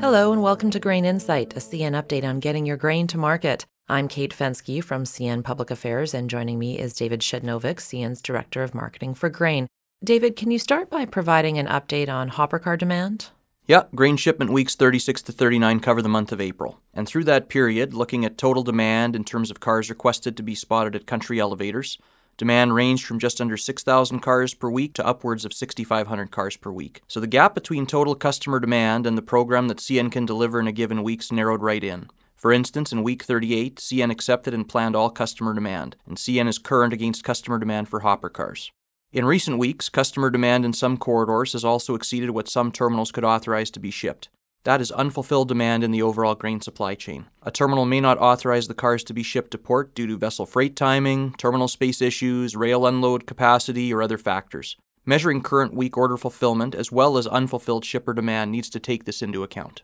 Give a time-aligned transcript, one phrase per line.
[0.00, 3.64] Hello, and welcome to Grain Insight, a CN update on getting your grain to market.
[3.88, 8.62] I'm Kate Fensky from CN Public Affairs, and joining me is David Przednowek, CN's Director
[8.62, 9.66] of Marketing for Grain.
[10.04, 13.30] David, can you start by providing an update on hopper car demand?
[13.66, 16.78] Yeah, grain shipment weeks 36 to 39 cover the month of April.
[16.92, 20.54] And through that period, looking at total demand in terms of cars requested to be
[20.54, 21.98] spotted at country elevators,
[22.38, 26.70] Demand ranged from just under 6,000 cars per week to upwards of 6,500 cars per
[26.70, 27.00] week.
[27.08, 30.66] So the gap between total customer demand and the program that CN can deliver in
[30.66, 32.10] a given week's narrowed right in.
[32.34, 36.58] For instance, in week 38, CN accepted and planned all customer demand, and CN is
[36.58, 38.70] current against customer demand for hopper cars.
[39.12, 43.24] In recent weeks, customer demand in some corridors has also exceeded what some terminals could
[43.24, 44.28] authorize to be shipped.
[44.66, 47.26] That is unfulfilled demand in the overall grain supply chain.
[47.44, 50.44] A terminal may not authorize the cars to be shipped to port due to vessel
[50.44, 54.74] freight timing, terminal space issues, rail unload capacity, or other factors.
[55.04, 59.22] Measuring current week order fulfillment as well as unfulfilled shipper demand needs to take this
[59.22, 59.82] into account.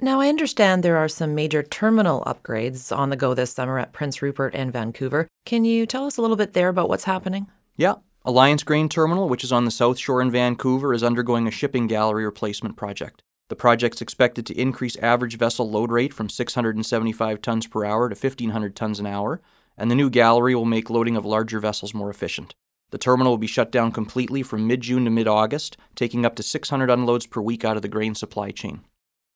[0.00, 3.92] Now, I understand there are some major terminal upgrades on the go this summer at
[3.92, 5.26] Prince Rupert and Vancouver.
[5.44, 7.48] Can you tell us a little bit there about what's happening?
[7.76, 7.94] Yeah.
[8.24, 11.88] Alliance Grain Terminal, which is on the South Shore in Vancouver, is undergoing a shipping
[11.88, 13.24] gallery replacement project.
[13.48, 18.14] The project's expected to increase average vessel load rate from 675 tons per hour to
[18.14, 19.40] 1,500 tons an hour,
[19.78, 22.54] and the new gallery will make loading of larger vessels more efficient.
[22.90, 26.34] The terminal will be shut down completely from mid June to mid August, taking up
[26.36, 28.84] to 600 unloads per week out of the grain supply chain.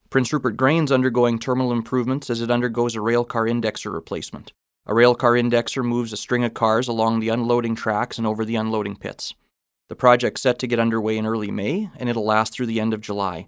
[0.08, 4.52] Prince Rupert Grain's undergoing terminal improvements as it undergoes a railcar indexer replacement.
[4.86, 8.56] A railcar indexer moves a string of cars along the unloading tracks and over the
[8.56, 9.34] unloading pits.
[9.88, 12.92] The project's set to get underway in early May, and it'll last through the end
[12.92, 13.46] of July.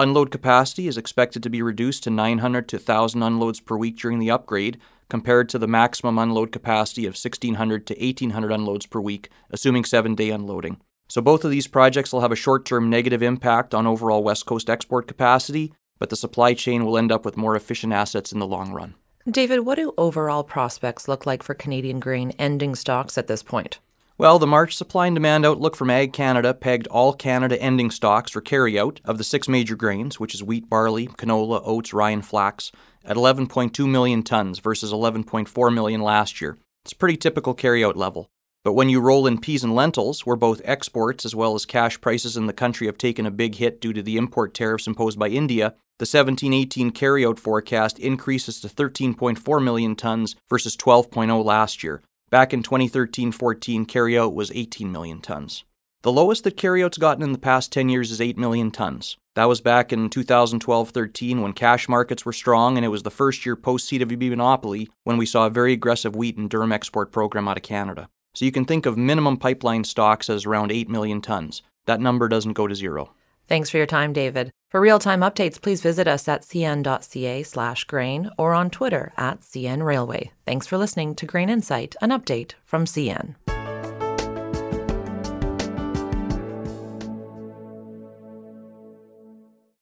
[0.00, 4.18] Unload capacity is expected to be reduced to 900 to 1,000 unloads per week during
[4.18, 4.78] the upgrade,
[5.10, 10.14] compared to the maximum unload capacity of 1,600 to 1,800 unloads per week, assuming seven
[10.14, 10.80] day unloading.
[11.10, 14.46] So both of these projects will have a short term negative impact on overall West
[14.46, 18.38] Coast export capacity, but the supply chain will end up with more efficient assets in
[18.38, 18.94] the long run.
[19.30, 23.80] David, what do overall prospects look like for Canadian grain ending stocks at this point?
[24.20, 28.30] Well, the March supply and demand outlook from Ag Canada pegged all Canada ending stocks
[28.30, 32.26] for carryout of the six major grains, which is wheat, barley, canola, oats, rye, and
[32.26, 32.70] flax,
[33.02, 36.58] at 11.2 million tons versus 11.4 million last year.
[36.84, 38.28] It's a pretty typical carryout level.
[38.62, 41.98] But when you roll in peas and lentils, where both exports as well as cash
[42.02, 45.18] prices in the country have taken a big hit due to the import tariffs imposed
[45.18, 51.82] by India, the 17 18 carryout forecast increases to 13.4 million tons versus 12.0 last
[51.82, 55.64] year, Back in 2013 14, carryout was 18 million tons.
[56.02, 59.16] The lowest that carryout's gotten in the past 10 years is 8 million tons.
[59.34, 63.10] That was back in 2012 13 when cash markets were strong, and it was the
[63.10, 67.10] first year post CWB monopoly when we saw a very aggressive wheat and durum export
[67.10, 68.08] program out of Canada.
[68.36, 71.62] So you can think of minimum pipeline stocks as around 8 million tons.
[71.86, 73.12] That number doesn't go to zero.
[73.50, 74.52] Thanks for your time, David.
[74.70, 79.82] For real-time updates, please visit us at cn.ca slash grain or on Twitter at CN
[79.82, 80.30] Railway.
[80.46, 83.34] Thanks for listening to Grain Insight, an update from CN.